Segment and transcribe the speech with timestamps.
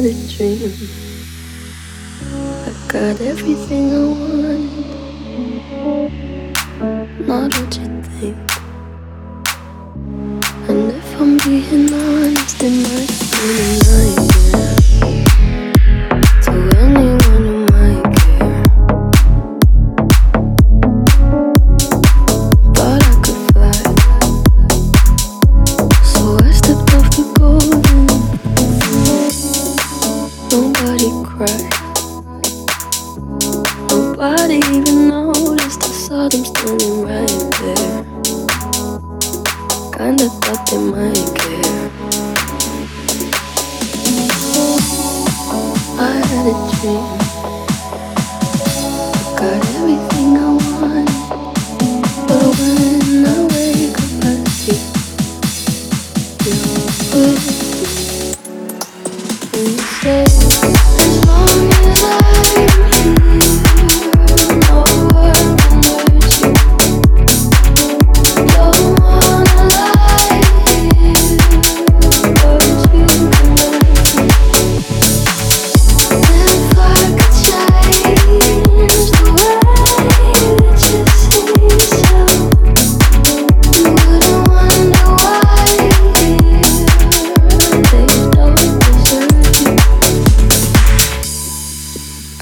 [0.00, 0.72] Had a dream.
[2.32, 4.64] I got everything I wanted.
[7.28, 8.38] Not what you think.
[10.70, 14.29] And if I'm being honest, it might have been
[36.20, 36.28] noticed.
[36.28, 38.04] I saw them standing right there.
[39.96, 41.90] Kinda thought they might care.
[45.98, 47.19] I had a dream.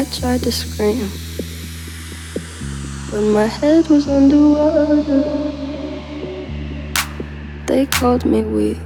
[0.00, 1.10] I tried to scream,
[3.10, 4.96] but my head was underwater.
[7.66, 8.78] They called me weak.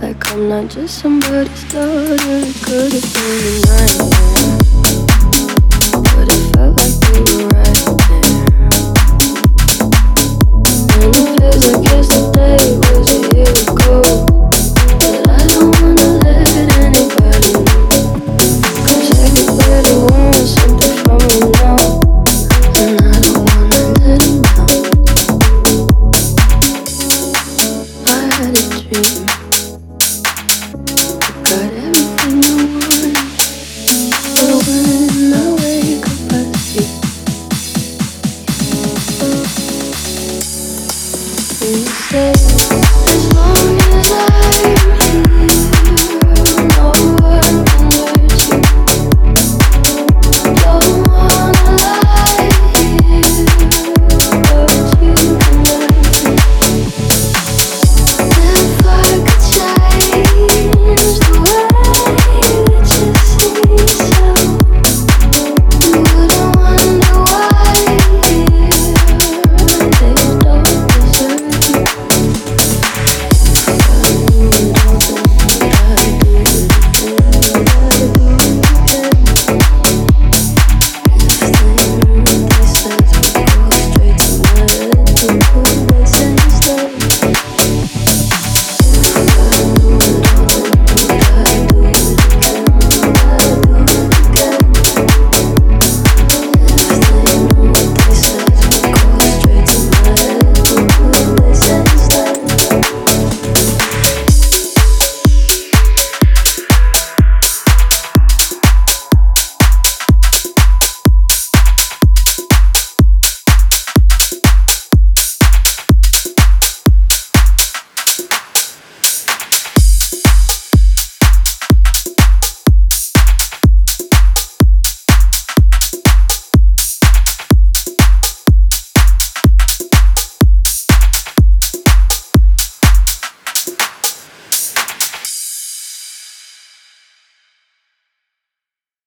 [0.00, 2.18] Like I'm not just somebody's daughter.
[2.62, 4.58] Could have been a nightmare.
[5.90, 7.51] But it felt like we were
[28.92, 29.31] be